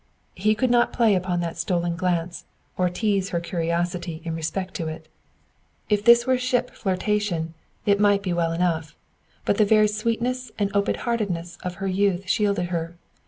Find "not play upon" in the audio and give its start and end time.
0.71-1.41